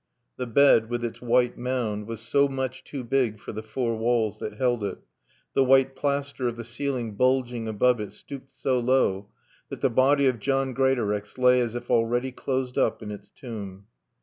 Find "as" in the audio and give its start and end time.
11.61-11.75